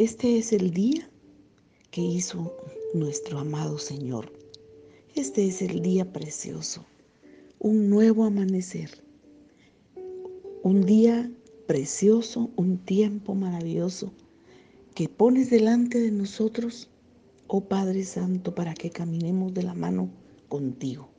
[0.00, 1.10] Este es el día
[1.90, 2.56] que hizo
[2.94, 4.32] nuestro amado Señor.
[5.14, 6.86] Este es el día precioso,
[7.58, 8.88] un nuevo amanecer,
[10.62, 11.30] un día
[11.66, 14.10] precioso, un tiempo maravilloso
[14.94, 16.88] que pones delante de nosotros,
[17.46, 20.08] oh Padre Santo, para que caminemos de la mano
[20.48, 21.10] contigo.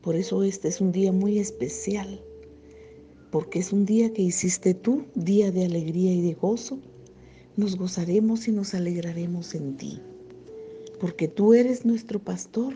[0.00, 2.22] Por eso este es un día muy especial,
[3.30, 6.80] porque es un día que hiciste tú, día de alegría y de gozo,
[7.56, 10.00] nos gozaremos y nos alegraremos en ti,
[11.00, 12.74] porque tú eres nuestro pastor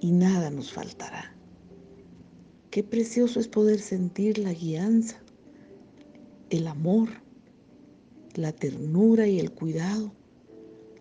[0.00, 1.34] y nada nos faltará.
[2.70, 5.22] Qué precioso es poder sentir la guianza,
[6.50, 7.08] el amor,
[8.34, 10.12] la ternura y el cuidado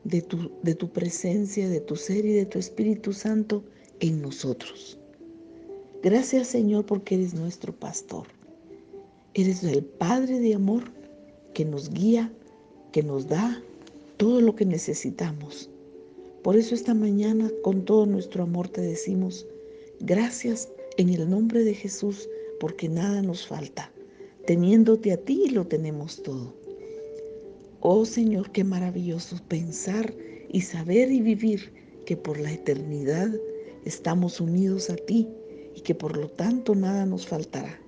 [0.04, 3.64] de tu, de tu presencia, de tu ser y de tu Espíritu Santo
[4.00, 4.98] en nosotros.
[6.04, 8.28] Gracias Señor porque eres nuestro pastor.
[9.34, 10.84] Eres el Padre de amor
[11.54, 12.32] que nos guía
[12.98, 13.62] que nos da
[14.18, 15.70] todo lo que necesitamos.
[16.42, 19.46] Por eso esta mañana con todo nuestro amor te decimos,
[20.00, 22.28] gracias en el nombre de Jesús,
[22.60, 23.92] porque nada nos falta.
[24.48, 26.56] Teniéndote a ti lo tenemos todo.
[27.82, 30.12] Oh Señor, qué maravilloso pensar
[30.50, 31.72] y saber y vivir
[32.08, 33.30] que por la eternidad
[33.86, 35.28] estamos unidos a ti
[35.76, 37.80] y que por lo tanto nada nos faltará.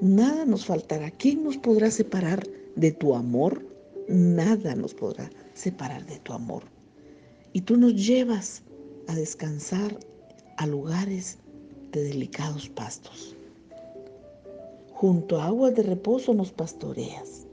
[0.00, 1.10] Nada nos faltará.
[1.10, 2.46] ¿Quién nos podrá separar
[2.76, 3.71] de tu amor?
[4.08, 6.64] Nada nos podrá separar de tu amor.
[7.52, 8.62] Y tú nos llevas
[9.08, 9.98] a descansar
[10.56, 11.38] a lugares
[11.92, 13.36] de delicados pastos.
[14.92, 17.46] Junto a aguas de reposo nos pastoreas,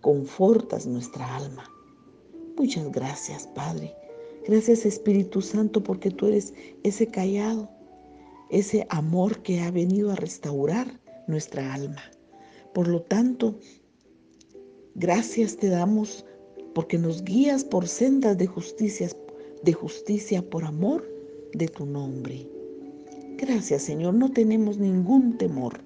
[0.00, 1.64] confortas nuestra alma.
[2.56, 3.94] Muchas gracias, Padre.
[4.46, 7.68] Gracias, Espíritu Santo, porque tú eres ese callado,
[8.50, 12.02] ese amor que ha venido a restaurar nuestra alma.
[12.72, 13.58] Por lo tanto,
[15.00, 16.26] Gracias te damos
[16.74, 19.08] porque nos guías por sendas de justicia,
[19.62, 21.08] de justicia por amor
[21.54, 22.48] de tu nombre.
[23.36, 25.78] Gracias, Señor, no tenemos ningún temor.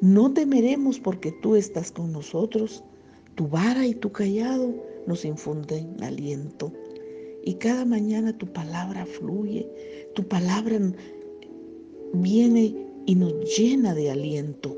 [0.00, 2.84] No temeremos porque tú estás con nosotros.
[3.34, 4.72] Tu vara y tu callado
[5.08, 6.72] nos infunden aliento.
[7.44, 9.68] Y cada mañana tu palabra fluye,
[10.14, 10.78] tu palabra
[12.12, 14.76] viene y nos llena de aliento.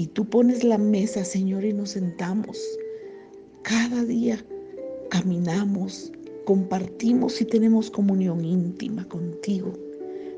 [0.00, 2.58] Y tú pones la mesa, Señor, y nos sentamos.
[3.60, 4.42] Cada día
[5.10, 6.10] caminamos,
[6.46, 9.74] compartimos y tenemos comunión íntima contigo.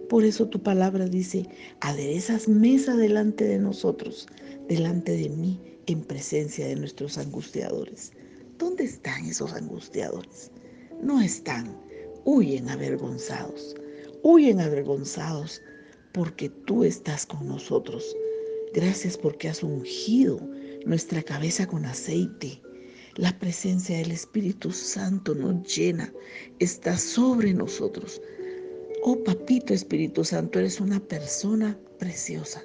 [0.08, 1.46] Por eso tu palabra dice,
[1.78, 4.26] aderezas mesa delante de nosotros,
[4.68, 8.10] delante de mí, en presencia de nuestros angustiadores.
[8.58, 10.50] ¿Dónde están esos angustiadores?
[11.00, 11.72] No están,
[12.24, 13.76] huyen avergonzados,
[14.24, 15.62] huyen avergonzados
[16.12, 18.16] porque tú estás con nosotros.
[18.74, 20.40] Gracias porque has ungido
[20.86, 22.62] nuestra cabeza con aceite.
[23.16, 26.10] La presencia del Espíritu Santo nos llena,
[26.58, 28.22] está sobre nosotros.
[29.02, 32.62] Oh papito Espíritu Santo, eres una persona preciosa.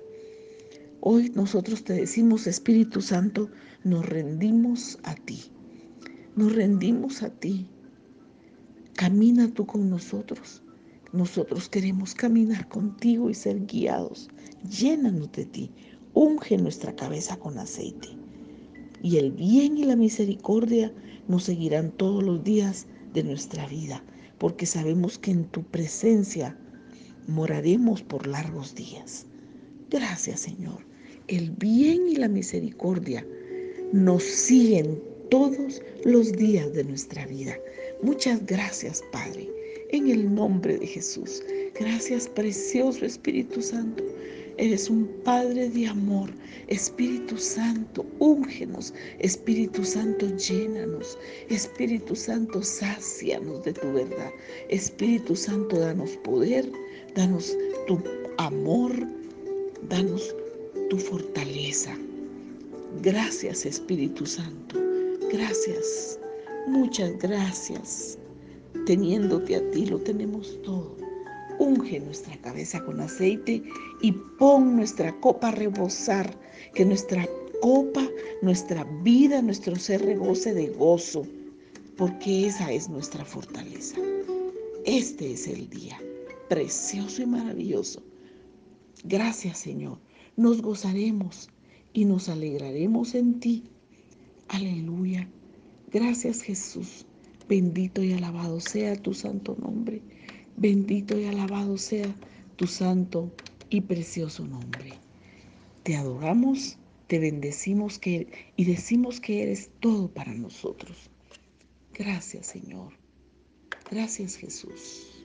[1.02, 3.50] Hoy nosotros te decimos, Espíritu Santo,
[3.84, 5.52] nos rendimos a ti.
[6.38, 7.68] Nos rendimos a ti.
[8.94, 10.64] Camina tú con nosotros.
[11.12, 14.30] Nosotros queremos caminar contigo y ser guiados.
[14.64, 15.72] Llénanos de ti
[16.14, 18.10] unge nuestra cabeza con aceite.
[19.02, 20.92] Y el bien y la misericordia
[21.28, 24.04] nos seguirán todos los días de nuestra vida,
[24.38, 26.58] porque sabemos que en tu presencia
[27.28, 29.26] moraremos por largos días.
[29.90, 30.86] Gracias Señor.
[31.28, 33.26] El bien y la misericordia
[33.92, 37.58] nos siguen todos los días de nuestra vida.
[38.02, 39.50] Muchas gracias Padre,
[39.92, 41.44] en el nombre de Jesús.
[41.80, 44.04] Gracias precioso Espíritu Santo.
[44.58, 46.32] Eres un Padre de amor.
[46.68, 48.92] Espíritu Santo, úngenos.
[49.20, 51.18] Espíritu Santo, llénanos.
[51.50, 54.32] Espíritu Santo, sácianos de tu verdad.
[54.70, 56.70] Espíritu Santo, danos poder,
[57.14, 58.02] danos tu
[58.40, 58.92] amor,
[59.90, 60.36] danos
[60.90, 61.96] tu fortaleza.
[63.04, 64.80] Gracias, Espíritu Santo.
[65.32, 66.20] Gracias.
[66.68, 68.18] Muchas gracias.
[68.88, 71.07] Teniéndote a ti lo tenemos todo
[71.68, 73.64] unge nuestra cabeza con aceite
[74.02, 76.38] y pon nuestra copa a rebosar,
[76.74, 77.28] que nuestra
[77.62, 78.08] copa,
[78.42, 81.26] nuestra vida, nuestro ser rebose de gozo,
[81.98, 83.98] porque esa es nuestra fortaleza.
[84.86, 86.00] Este es el día,
[86.50, 88.02] precioso y maravilloso.
[89.04, 90.00] Gracias Señor,
[90.36, 91.50] nos gozaremos
[91.94, 93.64] y nos alegraremos en ti.
[94.48, 95.28] Aleluya.
[95.92, 97.06] Gracias Jesús.
[97.50, 100.02] Bendito y alabado sea tu santo nombre.
[100.60, 102.12] Bendito y alabado sea
[102.56, 103.32] tu santo
[103.70, 104.94] y precioso nombre.
[105.84, 111.12] Te adoramos, te bendecimos que, y decimos que eres todo para nosotros.
[111.94, 112.92] Gracias Señor.
[113.92, 115.24] Gracias Jesús.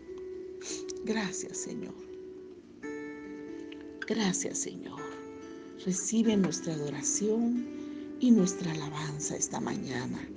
[1.07, 1.95] Gracias Señor.
[4.07, 5.01] Gracias Señor.
[5.87, 7.67] Recibe nuestra adoración
[8.21, 10.29] y nuestra alabanza esta mañana.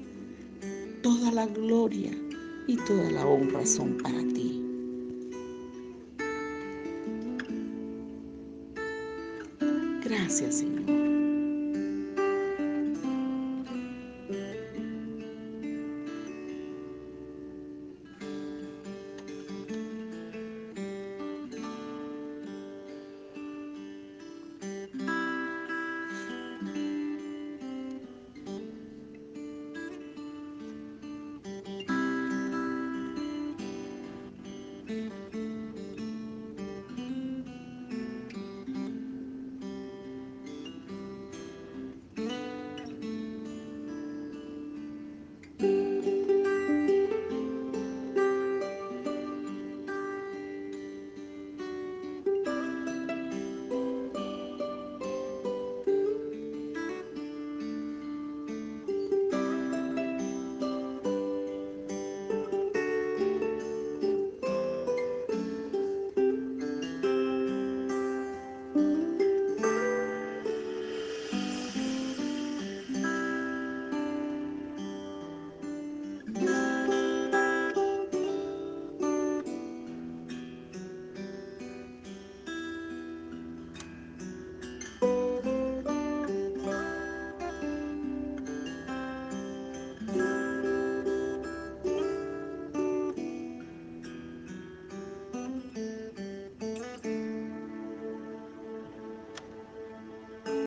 [1.03, 2.11] Toda la gloria
[2.65, 4.64] y toda la honra son para ti.
[10.05, 11.04] Gracias Señor.